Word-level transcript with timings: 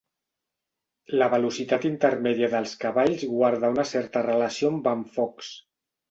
La 1.21 1.25
velocitat 1.33 1.83
intermèdia 1.89 2.49
dels 2.53 2.73
cavalls 2.83 3.25
guarda 3.33 3.69
una 3.75 3.85
certa 3.91 4.23
relació 4.29 4.71
amb 4.71 4.89
en 4.93 5.05
Fox. 5.19 5.51